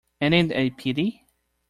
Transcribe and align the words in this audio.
Ain't 0.19 0.33
it 0.33 0.51
a 0.55 0.71
pity? 0.71 1.27